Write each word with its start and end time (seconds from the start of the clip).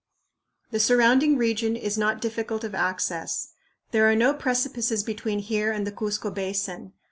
The 0.71 0.79
surrounding 0.79 1.37
region 1.37 1.75
is 1.75 1.95
not 1.95 2.19
difficult 2.21 2.63
of 2.63 2.73
access. 2.73 3.49
There 3.91 4.09
are 4.09 4.15
no 4.15 4.33
precipices 4.33 5.03
between 5.03 5.37
here 5.37 5.71
and 5.71 5.85
the 5.85 5.91
Cuzco 5.91 6.31
Basin. 6.33 6.93